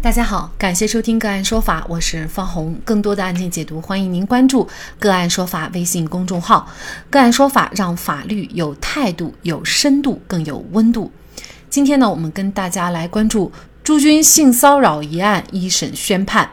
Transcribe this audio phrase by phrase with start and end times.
[0.00, 2.72] 大家好，感谢收听个案说法，我是方红。
[2.84, 4.68] 更多的案件解读，欢迎您关注
[5.00, 6.68] 个案说法微信公众号。
[7.10, 11.10] 个案说法让法律有态度、有深度、更有温度。
[11.68, 13.50] 今天呢，我们跟大家来关注
[13.82, 16.48] 朱军性骚扰一案一审宣判。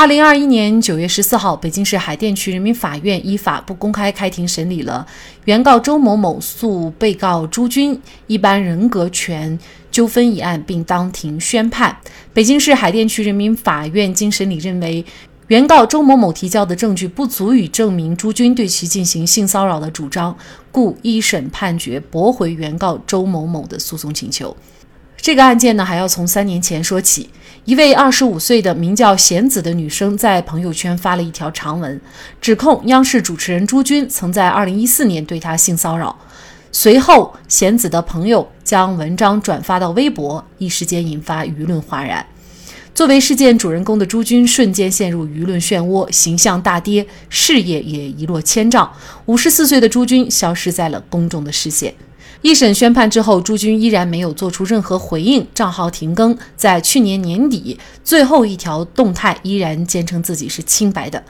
[0.00, 5.06] 二零二一年九月十四号，北京市海淀区人民法院依法不公开开庭审理了
[5.44, 9.58] 原告周某某诉被告朱军一般人格权
[9.90, 11.94] 纠纷一案，并当庭宣判。
[12.32, 15.04] 北京市海淀区人民法院经审理认为，
[15.48, 20.34] 原告周某某提交的证据不足以证明朱军对其进行性骚扰的主张，
[20.72, 24.56] 故一审判决驳回原告周某某的诉讼请求。
[25.20, 27.28] 这个案件呢，还要从三年前说起。
[27.66, 32.00] 一位二十五岁的名叫贤子的女生在朋友圈发了一条长文，
[32.40, 36.16] 指控央视主持人朱军曾在二零一四年对她性骚扰。
[36.72, 42.24] 随后，贤子的朋友将文章转发到微博，一时间引发舆论哗然。
[42.94, 48.90] 作为事件主人公的朱军，瞬间陷入舆论漩涡，形象大跌，事业也一落千丈。
[49.26, 51.94] 五十四岁的朱军消失在了公众的视线。
[52.42, 56.36] 一审宣判之后，朱军依然没有做出任何回应，账号停更。
[56.56, 61.22] 在去年年底，最后一条动态依然坚称自己是清白的。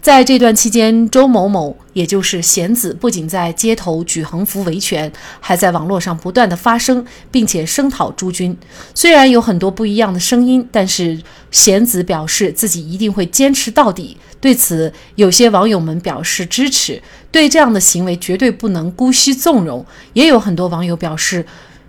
[0.00, 8.56] 在这段期间，周某某，也就是贤子，不仅在街头举横幅维权，还在网络上不断的发声，并且声讨朱军。
[8.94, 11.20] 虽然有很多不一样的声音，但是
[11.50, 14.16] 贤子表示自己一定会坚持到底。
[14.40, 19.84] 对此，有些网友们表示支持，对这样的行为绝对不能姑息纵容。
[20.14, 21.44] 也有很多网友表示，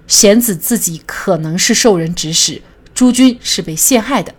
[0.05, 2.61] 贤子自己可能是受人指使，
[2.93, 4.35] 朱军是被陷害的。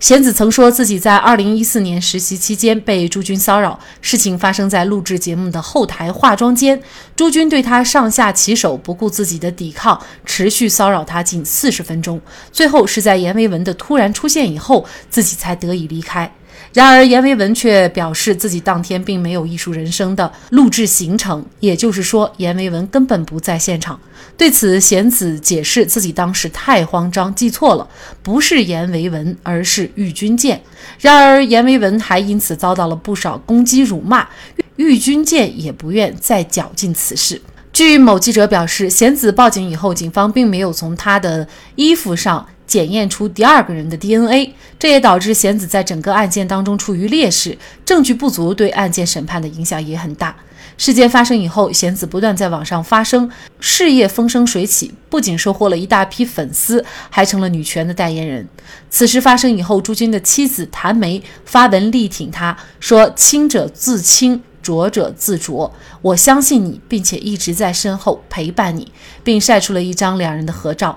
[0.00, 6.80] 贤子曾说自己在二零一四年实习期间被朱军骚扰，事情发生在录制节目的后台化妆间，
[7.14, 12.18] 朱军对他上下其手，不顾自己的抵抗，持续骚扰他近四十分钟，
[12.50, 16.32] 最后是在阎维文的突然出现以后，自己才得以离开。
[16.72, 23.98] 然而，阎维文却表示自己当天并没有艺术人生的录制行程，也就是说，阎维文根本不在现场。
[24.36, 27.88] 对此，贤子解释自己当时太慌张，记错了，
[28.22, 30.62] 不是阎维文，而是郁钧剑。
[31.00, 34.28] 然而，阎维文还因此遭到了不少攻击辱骂，
[34.76, 37.42] 郁钧剑也不愿再搅进此事。
[37.72, 42.46] 据某记者表示，贤子报警以后，警方并没有从他的衣服上。
[42.70, 50.36] 检验出第二个人的 DNA，这也导致贤子在整个案件当中处于劣势，证据不足，对案件审判的影响也很大。
[50.76, 58.48] 事件发生以后，贤子不断在网上发声，事业风生水起，不仅收获了一大批粉丝，还成了女权的代言人。
[58.88, 68.92] 此事发生以后，朱军的妻子谭梅发文力挺他，说：“清者自清，浊者自浊，我相信你，并且一直在身后陪伴你，
[69.24, 70.96] 并晒出了一张两人的合照。”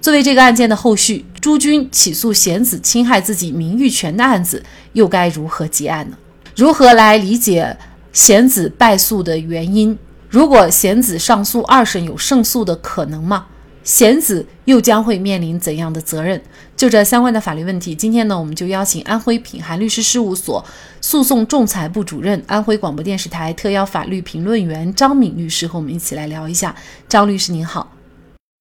[0.00, 4.62] 作为这个案件的后续，朱军起诉贤子侵害自己名誉权的案子，
[4.92, 6.16] 又该如何结案呢？
[6.56, 7.76] 如何来理解
[8.12, 9.98] 贤子败诉的原因？
[10.28, 13.46] 如果贤子上诉二审有胜诉的可能吗？
[13.84, 16.40] 贤子又将会面临怎样的责任？
[16.76, 20.64] 就这相关的法律问题，今天呢，我们就邀请安徽品涵律师事务所
[21.00, 26.74] 诉讼仲裁部主任、安徽广播电视台特邀法律评论员张敏律师和我们一起来聊一下。
[27.08, 27.92] 张律师您好，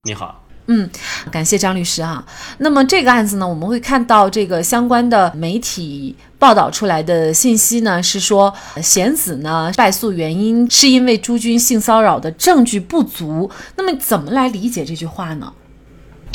[0.03, 0.40] 你好。
[0.73, 0.89] 嗯，
[1.29, 2.25] 感谢张律师啊。
[2.59, 13.51] 那么这个案子呢，我们会看到这个相关的媒体报道出来的信息呢，是说贤子呢败诉原因是因为朱军性骚扰的证据不足。
[13.75, 15.51] 那么怎么来理解这句话呢？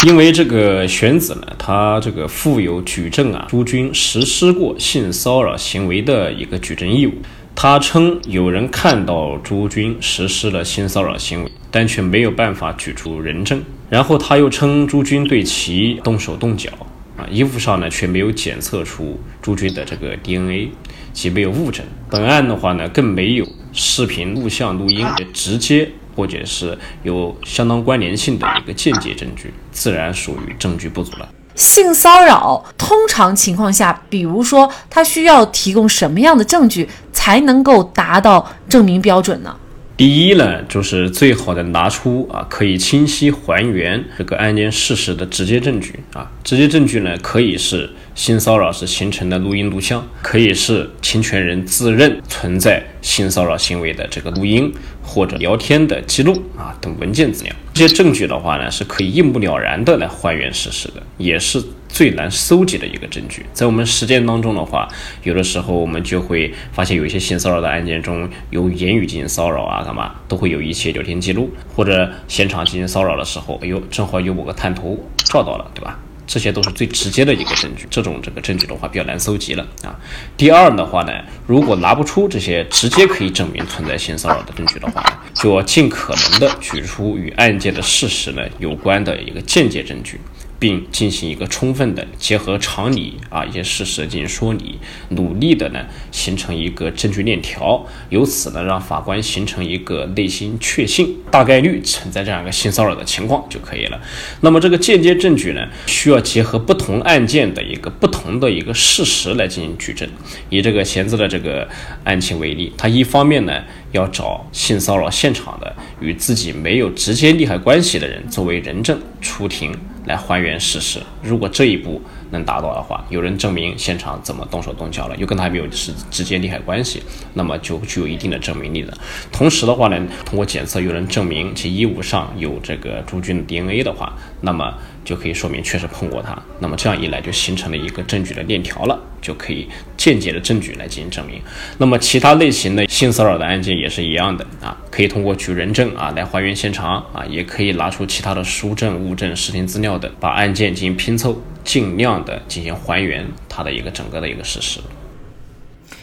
[0.05, 7.15] 因为这个玄子呢，他这个负有举证啊朱军实施过性骚扰行为的一个举证义务。
[7.55, 13.65] 他称有人看到朱军实施了性骚扰行为，但却没有办法举出人证。
[13.89, 16.71] 然后他又称朱军对其动手动脚，
[17.17, 20.73] 啊，衣服上呢却没有检测出朱军的这个 DNA，
[21.13, 21.85] 即没有物证。
[22.11, 31.29] 本案的话呢，更没有视频、录像、录音直接或者是有相当关联性的一个间接证据，自然属于证据不足了。
[31.55, 39.57] 性骚扰通常情况下，比如说他需要提供什么样的证据才能够达到证明标准呢？
[39.97, 54.71] 第一呢，就是最好的拿出啊可以清晰还原这个案件事实的直接证据啊，直接证据呢可以是性骚扰时形成的录音录像，可以是侵权人自认存在性骚扰行为的这个录音
[55.03, 57.53] 或者聊天的记录啊等文件资料。
[57.73, 61.63] 这些证据的话呢，是可以一目了然的来还原事实的，也是。
[61.97, 64.87] 最难搜集的一个证据，在我们实践当中的话，
[65.23, 75.99] 有的时候我们就会发现，有一些性骚扰的案件中，有言语进行骚扰啊，干嘛都会有一些聊天记录，或者现场进行骚扰的时候，哎呦，正好有某个探头照到了，对吧？
[76.27, 77.87] 这些都是最直接的一个证据。
[77.89, 79.99] 这种这个证据的话比较难搜集了啊。
[80.37, 81.13] 第二的话呢，
[81.47, 85.03] 如果拿不出这些直接可以证明存在性骚扰的证据的话，
[85.33, 90.21] 就要尽可能的举出与案件的事实呢有关的一个间接证据。
[90.59, 94.79] 并进行一个充分的结合常理啊一些事实进行说理，
[95.11, 104.01] 努力的呢形成一个证据链条，由此呢让法官形成一个内心确信大概率存在这样一个性骚扰的情况就可以了。
[104.41, 110.09] 那么这个间接证据呢，需要结合不同案件的一个不同的一个事实来进行举证。
[110.49, 111.69] 以这个贤子的这个
[112.05, 113.63] 案情为例，他一方面呢
[113.97, 119.77] 要找性骚扰现场的与自己没有直接利害关系的人作为人证出庭。
[120.07, 122.01] 来还原事实，如果这一步
[122.31, 127.03] 能达到的话，有人证明现场怎么动手动脚了，又跟他没有是直接利害关系，
[127.35, 128.93] 那么就具有一定的证明力的。
[129.31, 134.75] 同时的话呢，通过检测有人证明其衣物上有这个朱军的 DNA 的话，那么。
[135.07, 141.41] 就可以说明确实碰过他，那么这样一来就形成了一个证据的链条了，就可以间接的证据来进行证明。
[141.79, 154.81] 那么其他类型的性骚扰的案件也是一样的啊，可以通过举人证啊来还原现场啊，也可以拿出其他的书证、物证、视频资料等，把案件进行拼凑，尽量的进行还原它的一个整个的一个事实。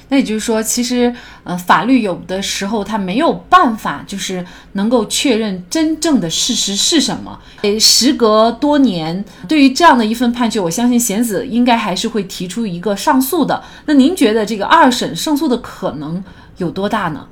[0.09, 1.11] 那也就是说，其实，
[1.43, 7.39] 呃，法律有的时候它没有办法，就是能够确认真正的事实是什么。
[7.61, 13.63] 诶，时隔多年，对于这样的一份判决，我相信贤子应该还是会提出一个上诉的。
[13.85, 16.23] 那您觉得这个二审胜诉的可能
[16.57, 17.27] 有多大呢？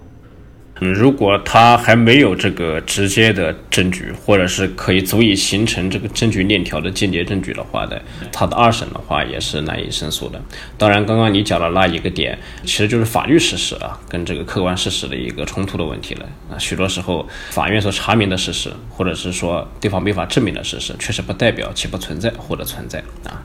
[0.89, 7.95] 如果他还没有这个直接的证据，或者是可以足以形成这个证据链条的间接证据的话呢，
[8.31, 10.41] 他的二审的话也是难以胜诉的。
[10.79, 16.57] 当然，刚刚你讲的那一个点，其实就是法律事实啊，跟这个客观事实的一个冲突的问题了啊。
[16.57, 23.39] 许多时候，法院所查明的事实，或者是说对方没法证明的事实，确实不代表其不存在或者存在啊。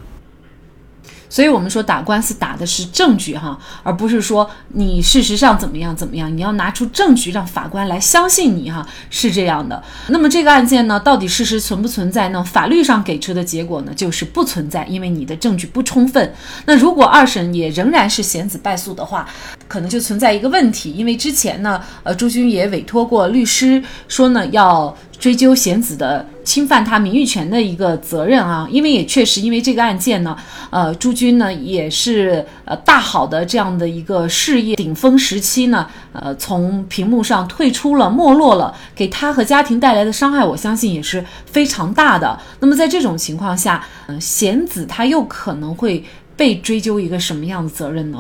[1.37, 9.83] 所以，我们说打官司打的是证据哈，而不是说你事实上怎么样怎么样，你要拿出证据让法官来相信你哈，是这样的。
[10.09, 12.43] 那么这个案件呢，到底事实存不存在呢？
[12.43, 16.33] 法律上给出的结果呢，就是不存在，因为你的证据不充分。
[16.65, 19.29] 那如果二审也仍然是贤子败诉的话，
[19.69, 24.97] 可能就存在一个问题，因为之前呢，呃，朱军也委托过律师说呢，要。
[25.19, 30.37] 追究贤子的侵犯他名誉权的一个责任啊，因为也确实因为这个案件呢，
[30.71, 42.39] 呃，朱军呢也是呃大好的这样的一个事业顶峰时期呢，呃，从屏幕上退出了，没落了，给他和家庭带来的伤害，我相信也是非常大的。
[42.61, 46.05] 那么在这种情况下，嗯，贤子他又可能会
[46.37, 48.19] 被追究一个什么样的责任呢？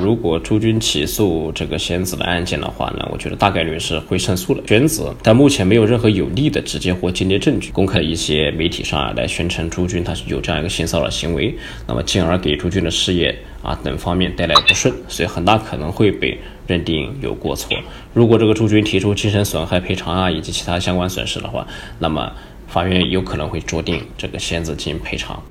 [0.00, 4.62] 如果朱军起诉这个仙子的案件的话呢，我觉得大概率是会胜诉的。
[4.66, 11.54] 玄子但目前没有任何有力的直接或间接证据，公开一些媒体上来宣称朱军他是有这样一个性骚扰行为，
[11.86, 17.76] 那么进而给朱军的事业啊等方面带来不顺，所以很大可能会被认定有过错。
[18.12, 21.66] 如果这个朱军提出精神损害赔偿啊以及其他相关损失的话，
[21.98, 22.32] 那么
[22.66, 25.42] 法院有可能会酌定这个仙子进行赔偿。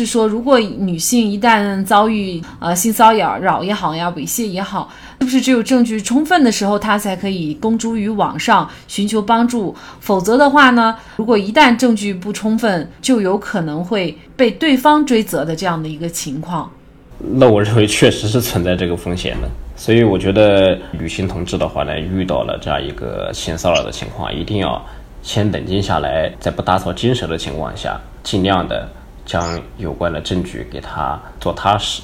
[0.00, 9.76] 是说，如果女性一旦遭遇呃性骚扰扰也好呀，猥亵也好，是不是只有证据充分的时候，她才可以公诸于网上寻求帮助？
[10.00, 16.70] 否则的话呢，如果一旦证据不充分，就有可能会被对方追责的这样的一个情况。
[17.18, 24.82] 那我认为确实是存在这个风险的，所以我觉得女性同志的话呢，遇到了这样一个性骚扰的情况，一定要
[25.20, 28.88] 先冷静下来，在不打草惊蛇的情况下，尽量的。
[29.30, 32.02] 将有关的证据给他做踏实，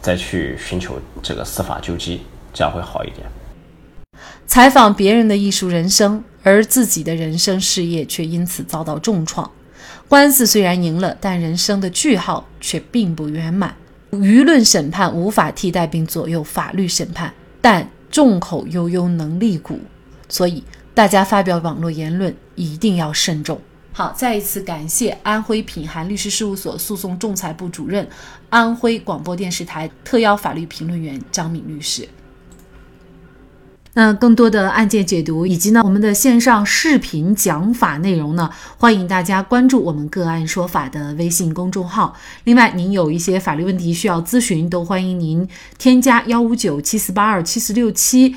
[0.00, 2.20] 再去寻求这个司法救济，
[2.54, 3.26] 这样会好一点。
[4.46, 9.50] 采访别人的艺术人生，而自己的人生事业却因此遭到重创。
[10.06, 13.74] 官司虽然赢了，但人生的句号却并不圆满。
[14.12, 19.80] 舆论审判无法替代并左右法律审判，但众口悠悠能力鼓，
[20.28, 20.62] 所以
[20.94, 23.60] 大家发表网络言论一定要慎重。
[23.92, 28.08] 好，再一次感谢安徽品涵律师事务所诉讼仲裁部主任、
[28.48, 32.08] 安徽广播电视台特邀法律评论员张敏律师。
[33.94, 42.14] 那更多的案件解读以及呢我们的线上视频讲法内容呢，欢迎大家关注我们个案说法的微信公众号。
[42.44, 48.36] 另外，您有一些法律问题需要咨询，都欢迎您添加幺五九七四八二七四六七。